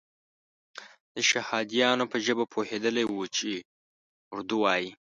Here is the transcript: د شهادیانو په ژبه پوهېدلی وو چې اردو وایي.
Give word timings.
د 1.15 1.15
شهادیانو 1.29 2.05
په 2.11 2.17
ژبه 2.25 2.45
پوهېدلی 2.53 3.05
وو 3.07 3.23
چې 3.37 3.49
اردو 4.35 4.57
وایي. 4.63 4.89